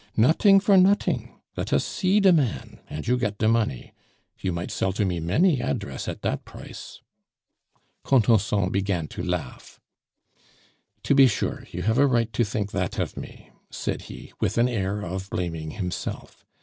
[0.17, 1.39] "Noting for noting!
[1.55, 3.93] Le us see de man, and you get de money;
[4.39, 7.01] you might sell to me many address at dat price."
[8.03, 9.79] Contenson began to laugh.
[11.03, 14.57] "To be sure, you have a right to think that of me," said he, with
[14.57, 16.47] an air of blaming himself.